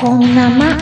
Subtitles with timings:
[0.00, 0.76] こんなま。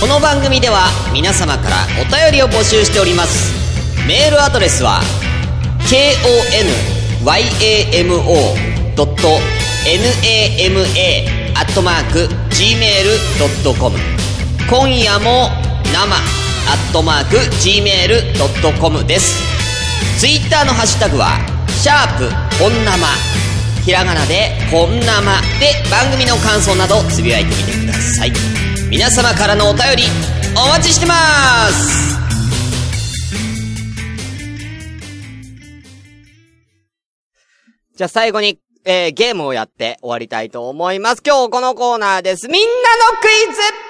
[0.00, 3.54] この番組では皆様からお便りを募集しております。
[4.08, 5.00] メールアドレスは
[5.88, 6.20] konyamo.nama
[11.54, 13.98] アットマーク gmail.com
[14.68, 15.50] 今夜も
[15.92, 19.40] 生アットマーク gmail.com です。
[20.18, 22.24] ツイッターのハッシュタグはシャープ
[22.62, 23.39] 本生。
[23.84, 25.06] ひらがなで本生
[25.58, 28.32] で番組の感想などつぶやいてみてください
[28.90, 30.02] 皆様からのお便り
[30.56, 31.14] お待ちしてま
[31.68, 32.10] す
[38.00, 41.22] じゃあ最後に、えー、ゲームをやって終わりたいと思います。
[41.22, 42.48] 今日このコーナーです。
[42.48, 43.89] みんなのクイズ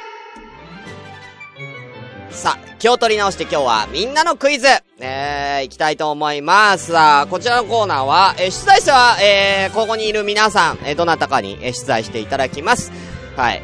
[2.30, 4.69] さあ、気を取り直して今日はみんなのクイズ
[5.02, 6.93] えー、行きたいと思います。
[6.93, 12.93] さあ、こちらのコーナーは、えー、出題者は、えー、ここにいる皆さん、えー、どなたかに、えー、出題していただきます。
[13.37, 13.62] はい。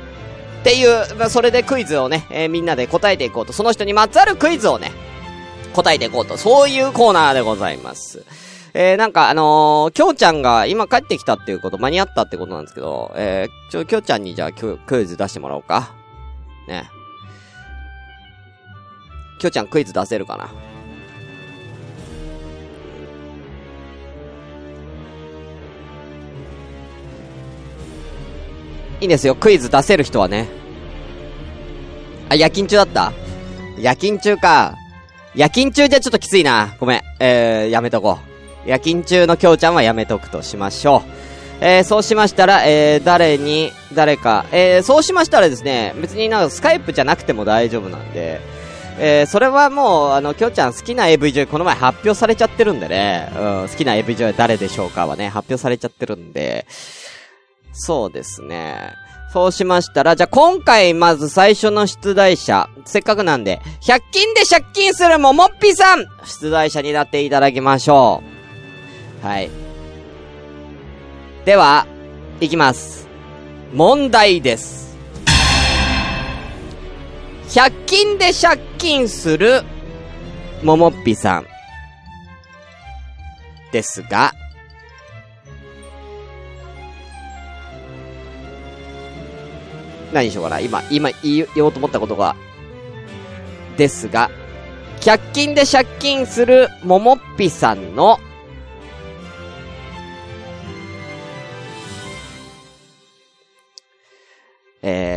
[0.60, 4.90] っていう、まあそれでクイズをね、えーみんなで答えていこうと、その人にまつわるクイズをね、
[5.74, 8.24] 答えていこうと、そういうコーナーでございます。
[8.74, 15.94] えー、なんかあのー、きょうちゃんが今帰ってきたっていうこと、間に合ったってことなんですけど、えー、ちょ、きょうちゃんにじゃあククイズ出してもらおうか。
[16.66, 16.90] ね。
[19.38, 20.48] きょちゃんクイズ出せるかな？
[29.00, 30.48] いいんですよ、クイズ出せる人はね。
[32.30, 33.12] あ、夜勤中だった？
[33.78, 34.74] 夜勤中か。
[35.34, 36.74] 夜勤中じゃちょっときついな。
[36.80, 37.02] ごめん。
[37.20, 38.18] えー、やめとこ
[38.66, 38.68] う。
[38.68, 41.02] 夜勤中のきょうちゃんはやめとくとしましょ
[41.60, 41.64] う。
[41.64, 48.40] えー、そうしましたら、えー、誰に、誰か、えー、そうしましたらですね、別になんかスカイプじゃなくても大丈夫なんで、
[48.98, 56.66] えー、それはもう、あの、きょうちゃん好きな AV 女優この前発表されちゃってるんでね、うん、好きな AV 女優誰でしょうかはね、発表されちゃってるんで、
[57.72, 58.94] そうですね。
[59.32, 68.22] そうしましたら、じゃあ今回まず最初の出題者、せっかくなんで、100均で借金するももっぴさん出題者になっていただきましょ
[69.22, 69.26] う。
[69.26, 69.50] はい。
[71.44, 71.86] では、
[72.40, 73.06] いきます。
[73.74, 74.85] 問題です。
[77.56, 79.62] 100均で借金する
[80.62, 81.46] ももっぴさん。
[83.72, 84.34] ですが、
[90.12, 90.60] 何しようかな。
[90.60, 92.36] 今、今言い言おうと思ったことが。
[93.78, 94.30] ですが、
[95.00, 98.18] 100均で借金するももっぴさんの、
[104.82, 105.15] え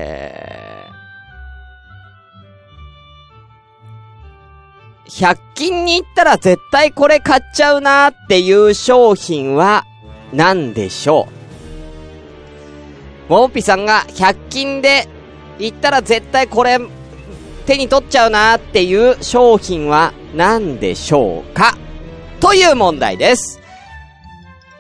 [5.19, 9.85] 100均に行ったら絶対これ買っちゃうなーっていう商品は
[10.31, 11.27] 何でしょ
[13.27, 13.31] う？
[13.33, 15.09] ももぴさんが100均で
[15.59, 16.79] 行ったら絶対これ
[17.65, 21.75] 手に取っちゃうなーっていう商品は何でしょうか？
[22.39, 23.59] という問題です。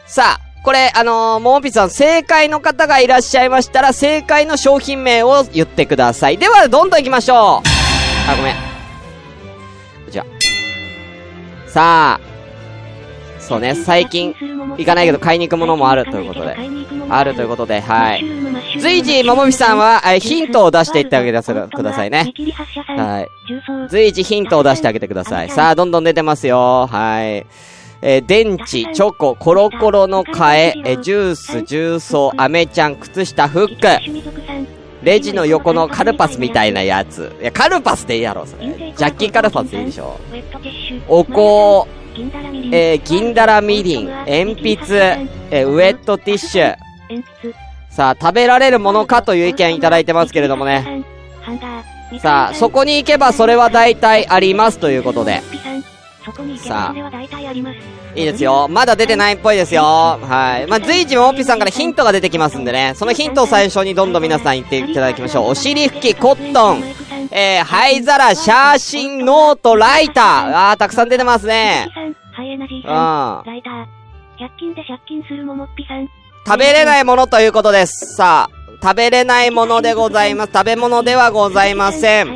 [0.07, 6.37] さあ、これ、あのー、ももぴさん正解の方がいらっしゃいましたら正解の商品名を言ってください。
[6.37, 8.68] では、どんどん行きましょうあ、ごめん。
[11.69, 12.39] さあ、
[13.39, 14.35] そうね、最近、
[14.77, 16.55] 行かないけど買いに行くものもあるということで。
[17.09, 18.23] あるということで、はい。
[18.79, 22.33] 随時、ももみさんは、えーヒントを出していってあげてくださいね。
[22.97, 23.27] はい。
[23.89, 25.49] 随時ヒントを出してあげてください。
[25.49, 26.87] さあ、どんどん出てますよ。
[26.87, 27.45] はい。
[28.01, 34.78] えー電池、チョコ、コロコロの替え、えージュース、重曹、アメちゃん、靴下、フック。
[35.03, 37.31] レジの横のカルパスみたいなやつ。
[37.41, 38.67] いや、カルパスでいいやろ、それ。
[38.67, 40.19] ジャッキーカルパスでいいでしょ。
[41.07, 41.87] お香、
[42.71, 45.17] えー、銀だらみりん、鉛筆、
[45.51, 46.75] えーウェットティッシュ。
[47.89, 51.03] さあ、食べられるものかという意見いただいてますけれどもね。
[52.21, 55.41] さあ、そこに行けばそれは大体ありますということで。
[56.67, 56.93] さあ、
[58.15, 58.67] いいですよ。
[58.69, 59.83] まだ出てないっぽいですよ。
[59.83, 60.67] はい。
[60.67, 62.93] まあ、随時もおっぴさんからヒントが出てきますんでね。
[62.95, 65.49] そのヒントを最初にどんどん皆さん言っていただきましょう。
[65.49, 66.83] お尻拭き、コットン、
[67.31, 70.23] えー、灰皿、写真、ノート、ライター。
[70.71, 71.87] あー、たくさん出てますね。
[72.85, 73.43] うん。
[76.45, 78.15] 食べれないものということです。
[78.15, 80.51] さあ、食べれないものでございます。
[80.53, 82.27] 食べ物ではございません。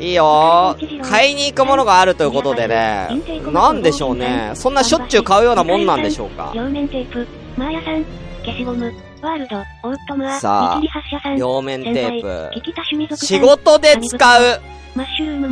[0.00, 3.08] いいよ買いに行くものがあるということでね。
[3.52, 4.52] なんでしょうね。
[4.54, 6.52] そんなしょっちゅう買うようなもんなんでしょうか。
[6.54, 8.04] 両面テープ、マーヤさん、
[8.44, 12.50] 消しゴム、ワールド、オートムア、さあ両面テープ
[13.16, 14.60] 仕事で使う。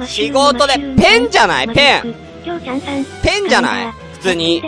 [0.06, 2.14] 仕事で、ペンじゃないペン
[3.22, 4.62] ペンじゃない普通に。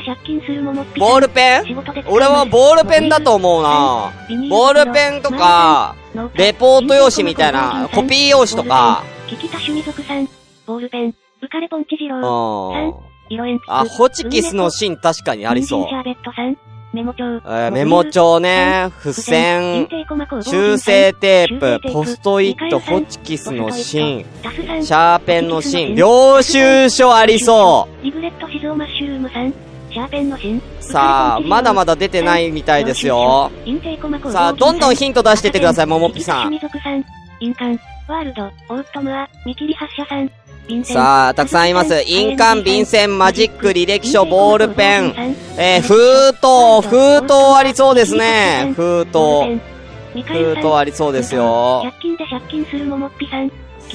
[0.99, 1.63] ボールペン？
[2.07, 4.13] 俺はボールペンだと思うな
[4.51, 5.95] ボールペンとか、
[6.35, 9.03] レポート用紙みたいな、コピー用紙とか。
[9.29, 10.27] キキタシュミ族さん。
[10.67, 11.15] ボールペン。
[11.43, 12.73] ウカレポンチジロー。
[12.73, 12.95] さん。
[13.29, 13.65] 色鉛筆。
[13.69, 15.87] あ、ホチキスの芯確かにありそう。
[15.87, 16.57] シャーベットさん。
[16.95, 17.25] メモ帳。
[17.25, 19.87] えー、メモ帳ね、付箋、
[20.43, 24.25] 修正テープ、ポストイット、ホチキスの芯、
[24.81, 28.05] シャーペンの芯、領収書ありそう。
[28.05, 29.53] リグレットシゾーマッシュルームさん。
[29.93, 30.63] シャーペンの芯。
[30.81, 33.51] さあ、まだまだ出てないみたいですよ。
[34.31, 36.59] さあ、どんどんヒント出してってください、ももぴさん。
[37.41, 37.79] 印鑑、
[38.09, 40.31] ワールド、オートムア、見切り発射さん。
[40.85, 42.03] さあ、たくさんいます。
[42.07, 45.15] 印鑑、便箋、マジック、履歴書、ボールペン、
[45.59, 48.73] えー、封筒、封筒ありそうですね。
[48.75, 49.19] 封筒。
[50.27, 51.83] 封筒ありそうですよ。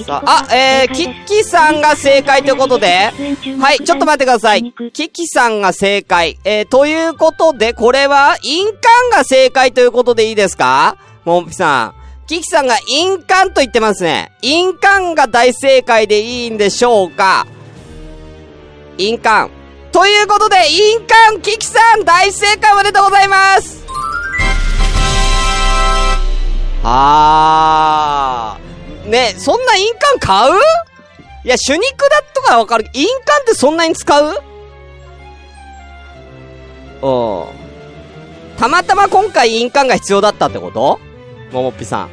[0.04, 3.12] さあ、あ、えー、キッキさんが正解ということで、
[3.60, 4.62] はい、ちょっと待ってください。
[4.92, 6.38] キッキさんが正解。
[6.44, 8.80] えー、ということで、これは、印鑑
[9.12, 10.96] が正解ということでいいですか？
[11.24, 12.03] ももぴさん。
[12.26, 14.32] キキさんが印鑑と言ってますね。
[14.40, 17.46] 印鑑が大正解でいいんでしょうか
[18.96, 19.50] 印鑑。
[19.92, 23.84] ということで、印鑑、キキさん、大正解おめでとうございます
[26.82, 29.08] はー。
[29.10, 30.54] ね、そんな印鑑買う？
[31.44, 32.88] いや、手肉だとかわかる。
[32.94, 34.24] 印鑑ってそんなに使う？
[37.02, 37.10] う
[37.44, 37.44] ん。
[38.56, 40.98] たまたま今回印鑑が必要だったってこと？
[41.54, 42.08] ももっぴさん。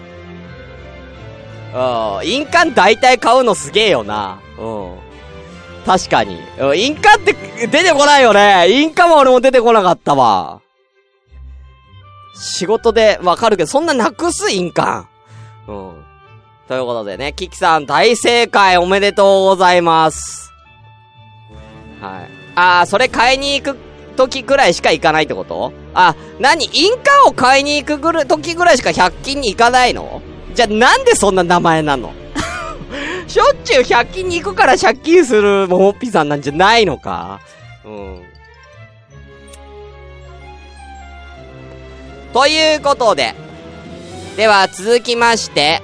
[1.74, 2.28] うん。
[2.28, 4.40] 印鑑大体買うのすげえよな。
[4.58, 4.96] うん。
[5.86, 6.40] 確かに。
[6.60, 7.34] うん、印鑑って
[7.68, 8.68] 出てこないよね。
[8.70, 10.62] 印鑑も俺も出てこなかったわ。
[12.36, 15.06] 仕事でわかるけど、そんななくす印鑑。
[15.68, 16.06] うん。
[16.68, 20.52] ということでね、キキさん大正解おめでとうございます。
[22.00, 22.30] はい。
[22.56, 23.78] あー、それ買いに行く
[24.16, 25.74] 時くらいしか行かないってこと？
[25.94, 30.22] あ、なに印鑑を買いに行くぐる、時ぐらいしか100均に行かないの？
[30.54, 32.14] じゃ、なんでそんな名前なの？
[33.28, 37.40] しょっちゅう100均に行くから借金するももっぴさんなんじゃないのか？
[37.86, 38.24] うん。
[42.34, 43.36] ということで。
[44.38, 45.82] では、続きまして、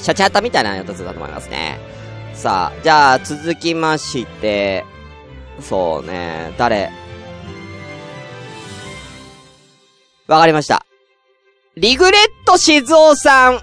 [0.00, 1.78] シャチハタみたいなやつだと思いますね。
[2.34, 4.84] さあ、じゃあ、続きまして、
[5.60, 6.90] そうね、誰？
[10.28, 10.84] わかりました。
[11.76, 13.60] リグレット静雄さん。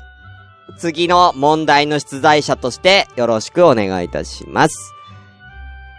[0.77, 4.93] 次の問題の出題者としてよろしくお願いいたします。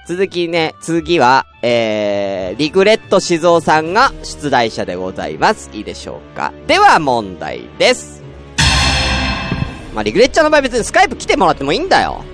[0.06, 5.70] 続きね、次は、えー、リグレット静雄さんが出題者でございます。
[5.72, 6.52] いいでしょうか。
[6.66, 8.22] では問題です。
[9.94, 12.24] まあ、リグレッチャーの場合別にスカイプ来てもらってもいいんだよ。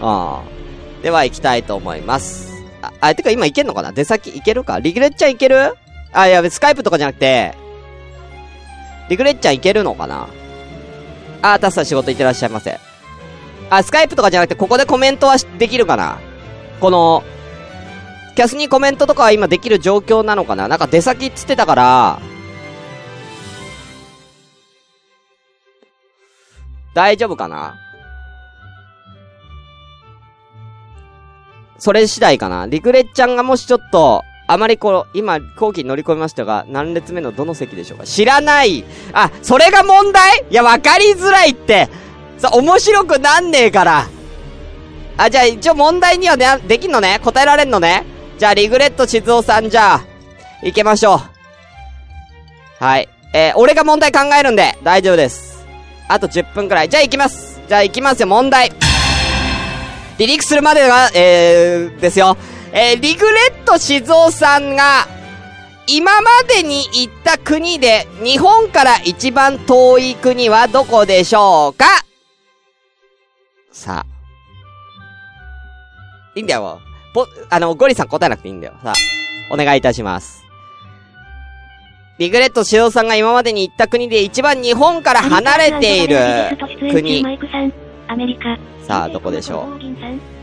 [0.00, 1.02] うん。
[1.02, 2.52] では行きたいと思います。
[2.80, 3.92] あ、あ、てか今行けんのかな？
[3.92, 4.80] 出先行けるか？
[4.80, 5.74] リグレッチャー行ける？
[6.12, 7.54] あ、いや、スカイプとかじゃなくて、
[9.08, 10.28] リグレッチャーいけるのかな？
[11.42, 12.80] あ、タスさん仕事行ってらっしゃいませ。
[13.70, 16.18] あ、スカイプとかじゃなくて、ここでコメントはできるかな？
[16.80, 17.22] この、
[18.34, 20.68] キャスにコメントとかは今できる状況なのかな？
[20.68, 22.20] なんか出先っつってたから、
[26.94, 27.76] 大丈夫かな？
[31.78, 32.66] それ次第かな？
[32.66, 38.04] リグレッちゃんがもしちょっと、あまりこう、今、後期に乗り込みましたが、何列目のどの席でしょうか？
[38.04, 40.44] 知らないあ、それが問題？
[40.50, 41.88] いや、わかりづらいって
[42.38, 44.06] さ、面白くなんねえから
[45.16, 47.18] あ、じゃあ一応問題にはね、できんのね？
[47.24, 48.04] 答えられんのね？
[48.38, 50.04] じゃあ、リグレット静雄さんじゃあ、
[50.62, 52.84] 行けましょう。
[52.84, 53.08] はい。
[53.32, 55.66] えー、俺が問題考えるんで、大丈夫です。
[56.08, 56.88] あと10分くらい。
[56.88, 57.60] じゃあ行きます。
[57.66, 58.68] じゃあ行きますよ、問題。
[60.18, 62.36] 離陸するまでは、えー、ですよ。
[62.72, 65.06] えー、リグレット静雄さんが、
[65.88, 71.86] 今までに行った国で、日本から一番遠い国はどこでしょうか？
[73.70, 74.06] さあ。
[76.34, 76.80] いいんだよ、
[77.14, 78.74] ぽ、あの、ゴリさん答えなくていいんだよ。
[78.82, 78.94] さあ、
[79.50, 80.44] お願いいたします。
[82.18, 86.16] リグレット静雄さんが今までに行った国で一番日本から離れている
[86.90, 87.22] 国。
[88.86, 90.35] さあ、どこでしょう？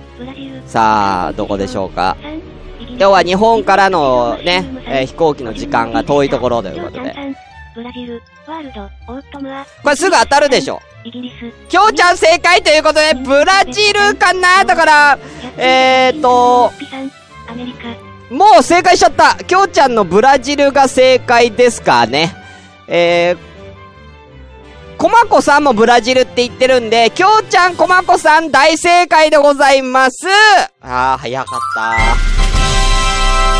[0.65, 2.17] さあ、どこでしょうか？
[2.97, 7.15] 要は日本からのね、えー、飛行機の時間が遠いところということで。
[9.83, 10.79] これすぐ当たるでしょ。
[11.69, 14.63] きょうちゃん正解ということで、ブラジルかな？
[14.63, 15.19] だから、
[15.57, 16.71] えーと、
[18.29, 19.43] もう正解しちゃった。
[19.43, 22.35] きょうちゃんのブラジルが正解ですかね。
[22.87, 23.37] えー、
[25.03, 30.25] コマコさんもブラジルって言ってるんで、きょうちゃん、コマコさん大正解でございます。
[30.79, 31.81] あー、早かった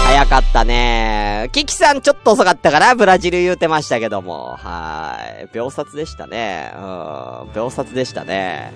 [0.08, 1.50] 早かったね。
[1.52, 2.96] キキさんちょっと遅かったかな？
[2.96, 4.56] ブラジル言うてましたけども。
[4.56, 5.50] はーい。
[5.52, 6.72] 秒殺でしたね。
[6.78, 7.54] うん。
[7.54, 8.72] 秒殺でしたね。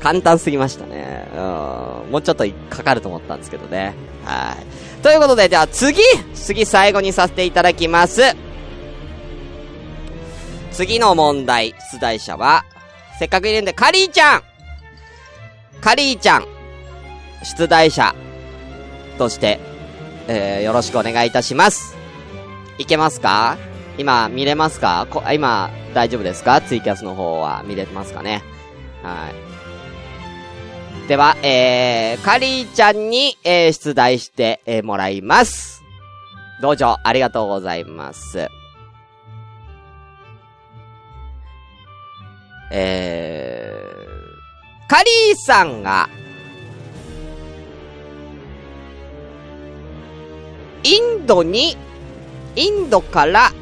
[0.00, 1.26] 簡単すぎましたね。
[1.32, 1.40] うん。
[1.40, 3.94] もうちょっとかかると思ったんですけどね。
[4.26, 5.02] はい。
[5.02, 6.02] ということで、じゃあ次
[6.34, 8.36] 次最後にさせていただきます。
[10.72, 12.64] 次の問題、出題者は、
[13.18, 14.42] せっかくいるんで、カリーちゃん
[15.80, 16.46] カリーちゃん
[17.42, 18.14] 出題者
[19.18, 19.60] として、
[20.28, 21.96] えー、よろしくお願いいたします。
[22.78, 23.58] いけますか？
[23.98, 25.06] 今、見れますか？
[25.32, 26.60] 今、大丈夫ですか？
[26.60, 28.42] ツイキャスの方は見れますかね？
[29.02, 29.28] は
[31.04, 31.08] い。
[31.08, 35.82] では、えー、カリーちゃんに、えー、出題して、えー、もらいます。
[36.60, 38.48] どうぞ、ありがとうございます。
[42.74, 46.08] えー、カリーさんが、
[50.82, 51.76] インドに、
[52.56, 53.52] インドから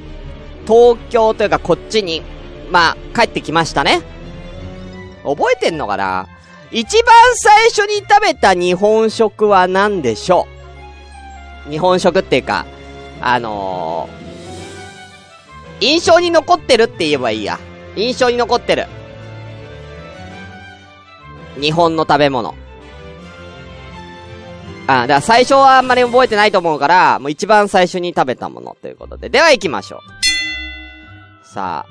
[0.64, 2.22] 東京というかこっちに、
[2.70, 4.00] まあ、帰ってきましたね。
[5.24, 6.28] 覚えてんのかな？
[6.70, 10.46] 一番最初に食べた日本食は何でしょ
[11.66, 11.70] う？
[11.70, 12.64] 日本食っていうか、
[13.20, 17.58] あのー、印象に残ってるって言えばいいや。
[17.96, 18.86] 印象に残ってる。
[21.58, 22.54] 日本の食べ物。
[24.86, 29.28] あ、だから最初はあんまり覚えてないと思うから、もう一番最初に食べたものということで。
[29.28, 31.46] では行きましょう。
[31.46, 31.90] さあ。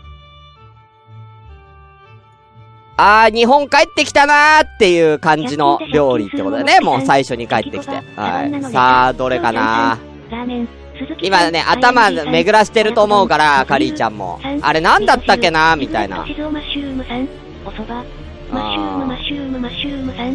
[3.02, 8.02] あー、日本帰ってきたなーっていう感じの料理ってことでね、もう最初に帰ってきて。
[8.18, 8.64] はい。
[8.72, 9.98] さあ、どれかな？
[11.22, 14.42] 今ね、頭巡らしてると思うから、カリーちゃんも。
[14.62, 16.18] あれなんだったっけなみたいな。
[16.18, 18.56] マシュー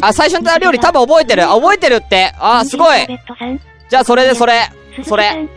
[0.01, 1.43] あ、最初の料理多分覚えてる。
[1.43, 2.33] 覚えてるって。
[2.39, 3.07] あ、すごい。
[3.89, 4.69] じゃあ、それでそれ。
[5.03, 5.47] それ。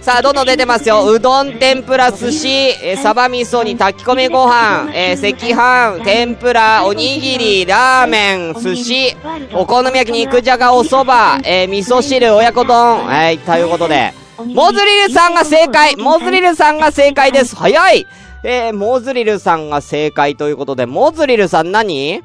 [0.00, 1.04] さあ、どんどん出てますよ。
[1.04, 9.16] うどん、天ぷら、寿司、えー、サバ味噌に炊き込みご飯、えー、赤飯、天ぷら、おにぎり、ラーメン、寿司、
[9.52, 13.04] お好み焼き、肉じゃが、お蕎麦、えー、味噌汁、親子丼。
[13.06, 14.14] はい、ということで。
[14.46, 18.06] モズリルさんが正解モズリルさんが正解です早い
[18.42, 22.22] えー、モズリルさんが正解ということで、モズリルさん何？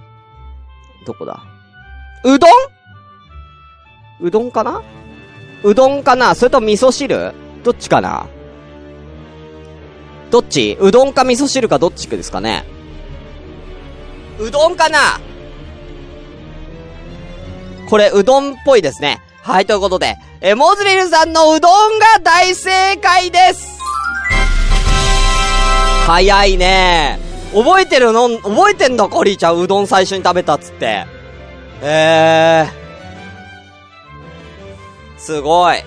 [1.05, 1.43] どこだ？
[2.23, 2.51] うどん？
[4.21, 4.81] うどんかな？
[5.63, 6.33] うどんかな？
[6.35, 7.33] それと味噌汁？
[7.63, 8.27] どっちかな？
[10.31, 10.77] どっち？
[10.79, 12.65] うどんか味噌汁かどっちですかね。
[14.39, 14.99] うどんかな？
[17.89, 19.21] これ、うどんっぽいですね。
[19.43, 23.74] はい、ということで、えモズリルさんのうどんが大正解です。
[26.05, 27.19] 早いね
[27.51, 31.05] 覚えてるの覚えてんだコリーちゃん、うどん最初に食べたっつって。
[31.81, 35.19] えー。
[35.19, 35.77] すごい。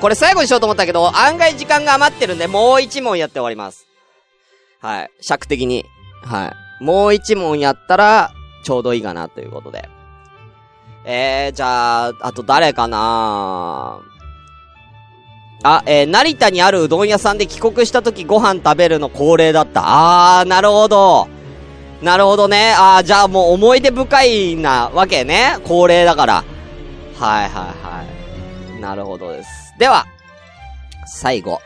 [0.00, 3.86] これ最後にしようと思ったけど、案外時間が余ってるんで、もう一問やって終わります。
[4.80, 5.10] はい。
[5.20, 5.84] 尺的に。
[6.22, 6.84] はい。
[6.84, 9.88] もう一問やったら、ちょうどいいかな、ということで。
[11.04, 14.00] えー、じゃあ、あと誰かな
[15.62, 19.82] あ、えー、成田にあるうどん屋さんで帰国した時ご飯食べるの恒例だった。
[19.84, 21.28] あー、なるほど。
[22.02, 22.74] なるほどね。
[22.78, 25.58] あー、じゃあもう思い出深いなわけね。
[25.64, 26.44] 恒例だから。
[27.18, 28.04] はいはいは
[28.78, 28.80] い。
[28.80, 29.74] なるほどです。
[29.78, 30.06] では、
[31.06, 31.60] 最後。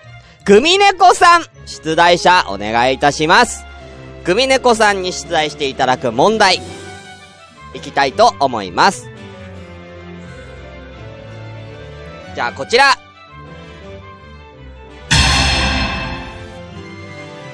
[0.44, 3.64] グミネコさん出題者お願いいたします。
[4.24, 6.60] グミネコさんに出題していただく問題。
[7.74, 9.08] いきたいと思います。
[12.34, 13.03] じゃあこちら。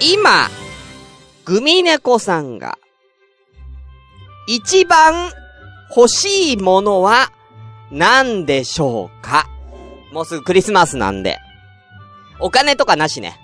[0.00, 0.49] 今、
[1.45, 2.78] グミネコさんが、
[4.47, 5.30] 一番
[5.95, 7.30] 欲しいものは
[7.90, 9.47] 何でしょうか？
[10.12, 11.38] もうすぐクリスマスなんで。
[12.40, 13.38] お金とかなしね。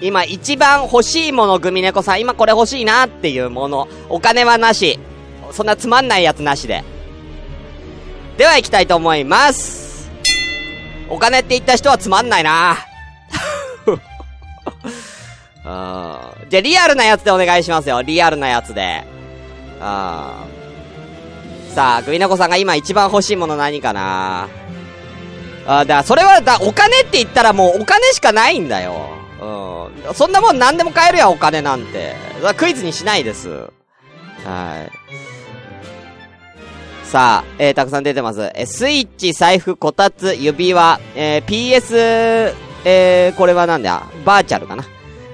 [0.00, 3.88] 今一番欲しいものグミネコさん、今これ欲しいなっていうもの。
[4.08, 4.98] お金はなし。
[5.50, 6.84] そんなつまんないやつなしで。
[8.38, 10.10] では行きたいと思います。
[11.08, 12.76] お金って言った人はつまんないな
[15.64, 18.02] あじゃあ、リアルなやつでお願いしますよ。
[18.02, 19.04] リアルなやつで。
[19.80, 20.44] あ
[21.74, 24.48] さあ、グミナコさんが今一番欲しいもの何かな？
[25.66, 29.08] あだからそれは、だ、お金って言ったらもうお金しかないんだよ。
[29.40, 30.14] うん。
[30.14, 32.14] そんなもん何でも買えるやお金なんて。
[32.56, 33.48] クイズにしないです。
[33.48, 34.92] はい。
[37.04, 38.52] さあ、えー、たくさん出てます。
[38.54, 42.54] えスイッチ、財布、こたつ、指輪、えー、PS、
[42.84, 44.02] えー、これはなんだ？
[44.24, 44.84] バーチャルかな。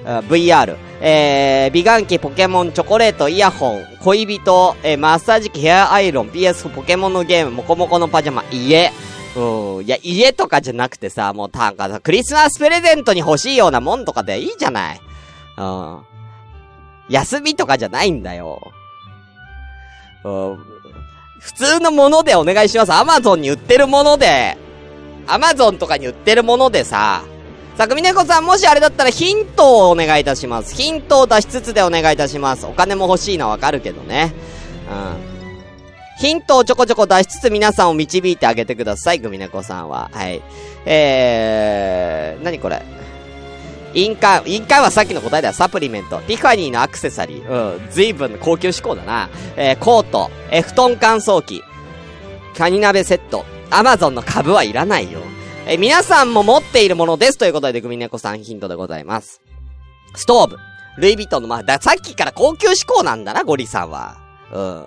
[0.03, 8.91] VR、えー、美顔器、ポケモン、チョコレート、イヤホン、恋人、えー、マッサージ機、ヘアアイロン、PS4、ポケモンのゲーム、モコモコのパジャマ、家、
[9.35, 9.85] うん。
[9.85, 15.01] いや、家とかじゃなくてさ、もうなんかさ、クリスマスプレゼントに欲しいようなもんとかでいいじゃない。
[15.57, 15.99] うん。
[17.09, 18.71] 休みとかじゃないんだよ。
[20.23, 20.57] うん。
[21.39, 22.93] 普通のものでお願いします。
[22.93, 24.57] アマゾンに売ってるもので、
[25.27, 27.23] アマゾンとかに売ってるものでさ、
[27.77, 30.75] さくみねこさん、もしあれだったらヒントをお願いいたします。
[30.75, 32.65] ヒントを出しつつでお願いいたします。
[32.65, 34.33] お金も欲しいのはわかるけどね。
[34.89, 34.93] う
[35.27, 35.31] ん。
[36.19, 40.11] ヒントをちょこちょこ出しつつ皆さんを導いてあげてください、グミネコさんは。
[40.13, 40.43] はい。
[40.85, 42.83] えー、なにこれ？
[43.93, 45.53] 印鑑、印鑑はさっきの答えだよ。
[45.53, 46.19] サプリメント。
[46.19, 47.75] ティファニーのアクセサリー。
[47.75, 47.89] うん。
[47.89, 49.29] 随分高級志向だな。
[49.55, 50.29] えー、コート。
[50.51, 51.63] えー、布団乾燥機。
[52.55, 53.43] カニ鍋セット。
[53.71, 55.19] アマゾンの株はいらないよ。
[55.67, 57.37] え、皆さんも持っているものです。
[57.37, 59.41] ということで、グミネコさんヒントでございます。
[60.15, 60.57] ストーブ。
[60.97, 64.17] ルイ・ヴィトンの、まあ、だ、さっきから高級志向なんだな、ゴリさんは。
[64.51, 64.85] うん。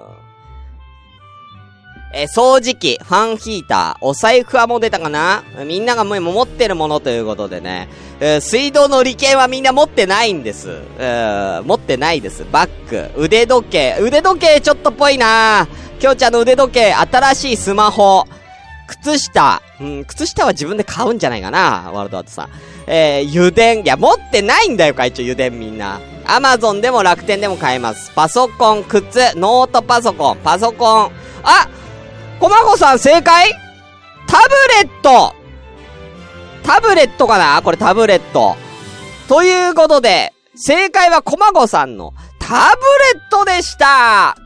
[2.12, 5.42] え、掃除機、ファンヒーター、お財布はもう出たかな？
[5.64, 7.88] みんながもう持ってるものということでね、
[8.20, 10.82] えー、水道の利権はみんな持ってないんです。
[10.98, 12.44] えー、持ってないです。
[12.52, 15.66] バッグ、腕時計、腕時計ちょっとぽいな
[15.98, 18.26] きょうちゃんの腕時計、新しいスマホ、
[18.86, 22.48] 靴下、うん、靴下は自分で買うんじゃないかなワールドアートさん。
[22.86, 26.00] えー、油田、いや、持ってないんだよ、会長、油田みんな。
[26.26, 28.10] アマゾンでも楽天でも買えます。
[28.14, 31.10] パソコン、靴、ノートパソコン、パソコン。
[31.42, 31.68] あ
[32.40, 33.52] コマゴさん正解？
[34.26, 34.54] タブ
[34.86, 35.34] レット
[36.62, 37.62] タブレットかな？
[37.62, 38.56] これタブレット。
[39.28, 42.82] ということで、正解はコマゴさんのタブ
[43.14, 44.36] レットでした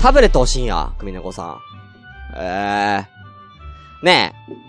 [0.00, 1.60] タブレット欲しいんや、クミネコさん。
[2.36, 4.04] ええー。
[4.04, 4.68] ねえ。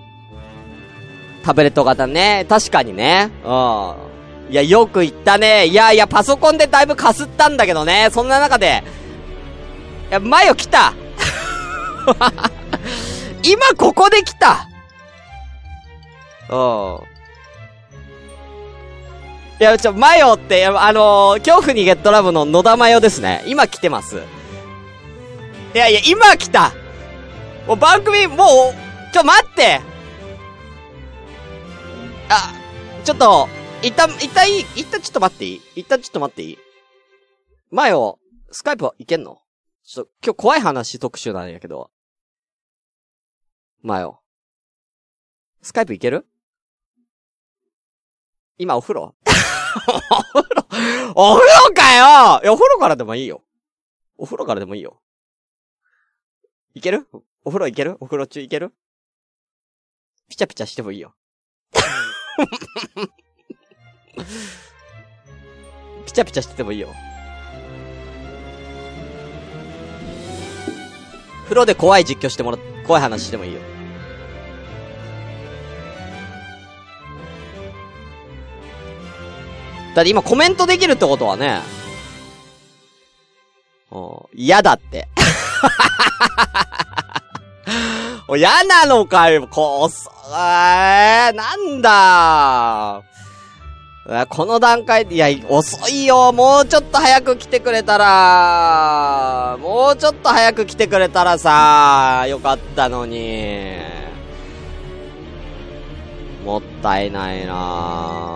[1.43, 2.45] タブレット型ね。
[2.49, 3.29] 確かにね。
[3.43, 4.09] うん。
[4.51, 5.67] いや、よく言ったね。
[5.67, 8.09] いやいや、パソコンでだいぶかすったんだけどね。
[8.11, 8.83] そんな中で、
[10.09, 10.93] いや、マヨ来た
[13.43, 14.67] 今ここで来た
[16.49, 16.99] うん。
[19.59, 23.43] いや、ちょ、マヨって、あのー、恐怖にゲットラブの野田マヨですね。
[23.45, 24.23] 今来てます。
[25.73, 26.71] いやいや、今来た。
[27.67, 29.81] もう番組、もう、ちょ、待って。
[32.29, 32.53] あ、
[33.03, 33.47] ちょっと、
[33.83, 35.61] 一旦、一旦いい一旦ちょっと待っていい？
[35.77, 36.57] 一旦ちょっと待っていい？
[37.71, 38.19] マヨ、
[38.51, 39.39] スカイプいけんの？
[39.85, 41.91] ちょっと、今日怖い話特集なんやけど。
[43.81, 44.21] まあよ。
[45.61, 46.25] スカイプいける？
[48.57, 49.15] 今お風呂？
[49.23, 50.65] お風呂？
[51.15, 52.41] お風呂かよ！
[52.43, 53.43] いや、お風呂からでもいいよ。
[54.17, 54.99] お風呂からでもいいよ。
[56.75, 57.07] いける？
[57.43, 57.97] お風呂いける？
[57.99, 58.73] お風呂中いける？
[60.29, 61.15] ピチャピチャしてもいいよ。
[66.05, 66.89] ピチャピチャしててもいいよ。
[71.45, 73.59] 風呂で怖い実況してもら、怖い話してもいいよ。
[79.95, 81.61] だって今コメントできるってことはね、
[84.33, 85.07] 嫌だって。
[88.27, 89.89] お 嫌なのかよ、こう、
[90.31, 93.01] えー、なんだ
[94.27, 96.31] この段階で、いや、遅いよ。
[96.33, 103.99] もうちょっと早く来てくれたら、もうちょっと早く来てくれたらさ、よかったのに。
[106.43, 108.28] もったいないな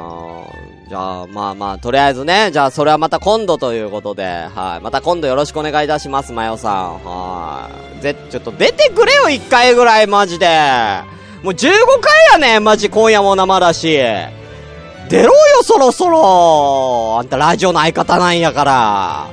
[0.88, 4.84] じゃあ、まあまあ、とりあえずね、じゃあそれはまた今度ということで、はい。
[4.84, 7.04] また今度よろしくお願いいたします、まよさん。
[7.04, 7.70] は
[8.00, 8.02] い。
[8.02, 10.48] ぜ、ちょっと出てくれよ、一回ぐらい、マジで。
[11.42, 11.70] もう15
[12.00, 13.98] 回やねマジ今夜も生だし。
[15.10, 15.32] 出ろよ、
[15.64, 19.28] そろそろあんたラジオの相方なんやから。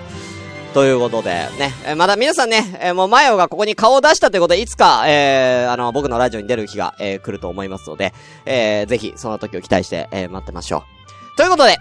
[0.75, 8.15] ということで、ね、えまだ皆さんね、え、もうマヨがここに顔を出したということで、いつか、えー、あの、僕のラジオに出る日が、えー、来ると思いますので、
[8.47, 11.00] えー、ぜひ、その時を期待して、えー、待ってましょう。
[11.37, 11.79] ということで、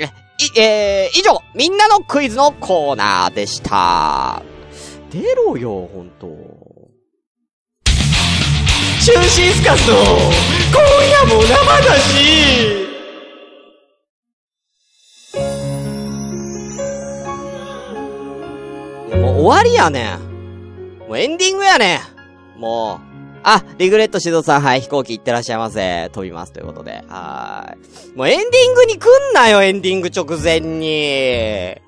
[0.00, 4.42] え、い、えー、以上、みんなのクイズのコーナーでした。
[5.10, 6.26] 出ろよ、ほんと。
[9.04, 11.48] 中心スカスの、今夜も生
[11.86, 12.86] だし
[19.16, 20.98] もう終わりやねん。
[21.00, 22.00] もうエンディングやね
[22.56, 22.60] ん。
[22.60, 23.15] もう。
[23.48, 26.10] あ、リグレット指導さん、はい、飛行機行ってらっしゃいませ。
[26.12, 27.04] 飛びます、ということで。
[27.06, 28.16] はーい。
[28.16, 31.80] もうエンディングに来んなよ、エンディング直前に。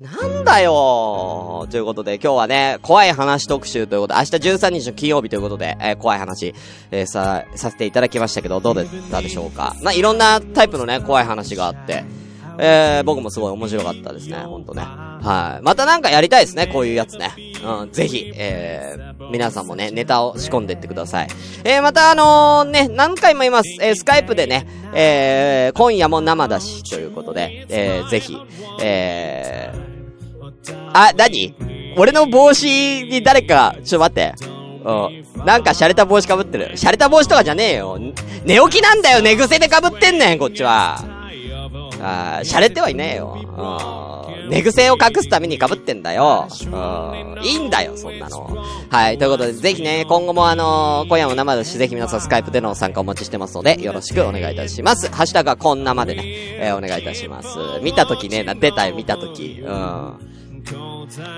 [0.00, 6.54] なんだよということで、今日はね、怖い話特集ということで、明日13日の金曜日ということで、えー、怖い話、
[6.92, 9.74] えー、さ、させていただきましたけど、どうだったでしょうか。
[9.82, 12.04] な、いろんなタイプのね、怖い話があって、
[12.58, 14.82] えー、僕もすごい面白かったですね、ほんとね。
[14.82, 15.62] はい。
[15.62, 17.32] またなんかやりたいですね、こういうやつね。
[17.64, 21.28] うん、ぜひ、えー、皆さんもね、ネタを仕込んでってください。
[21.64, 23.70] えー、またあのー、ね、何回も言います。
[23.80, 28.36] えー、スカイプでね、えー、今夜も生だし、ということで、えー、ぜひ、
[28.82, 31.54] えー、あ、何？
[31.96, 32.66] 俺の帽子
[33.04, 34.34] に誰か、ちょっと待って。
[34.84, 35.46] うん。
[35.46, 36.72] なんか洒落た帽子かぶってる。
[36.74, 37.98] 洒落た帽子とかじゃねえよ。
[38.44, 40.98] 寝起きなんだよ寝癖でかぶってんねん、こっちは。
[42.04, 43.36] あー、洒落てはいねえよ。
[43.36, 44.50] うん。
[44.50, 46.46] 寝癖を隠すために被ってんだよ。
[46.50, 47.42] うん。
[47.42, 48.46] いいんだよ、そんなの。
[48.90, 49.18] はい。
[49.18, 55.10] ということで、ぜひね、今後もあのー、今夜も生だし、ぜひ皆さんスカイプでの参加お待ちしてますので、よろしくお願いいたします。
[55.10, 57.48] ハッシュタグはこんなまでね、えー、お願いいたします。
[57.82, 59.62] 見たときねな、出たよ、見たとき。
[59.64, 60.34] うん。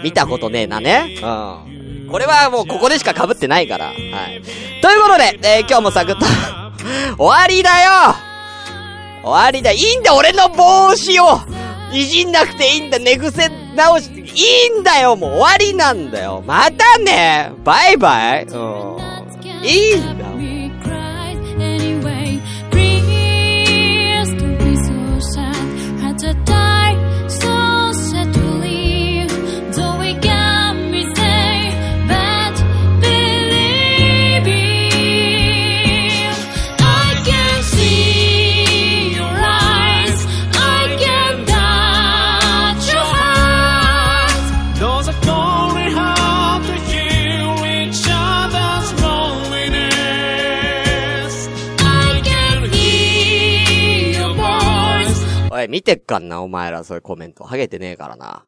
[0.02, 1.18] 見たことねえなね。
[1.22, 1.26] う
[2.08, 2.08] ん。
[2.10, 3.86] これはもうここでしか被ってないから。
[3.86, 4.42] はい。
[4.82, 6.26] ということで、えー、今日もサクッと
[7.18, 8.25] 終わりだよ
[9.26, 9.72] 終わりだ。
[9.72, 11.40] いいんだ、俺の帽子を
[11.92, 12.98] いじんなくていいんだ。
[13.00, 14.24] 寝癖直して、い
[14.76, 16.44] いんだよ、もう終わりなんだよ。
[16.46, 18.96] またねバイバイうん。
[19.64, 20.55] いいんだ。
[55.86, 57.44] てっかんな、お前ら、そういうコメント。
[57.44, 58.44] ハゲてねえからな。